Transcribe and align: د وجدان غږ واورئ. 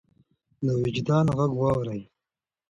د 0.65 0.67
وجدان 0.83 1.25
غږ 1.37 1.51
واورئ. 1.57 2.01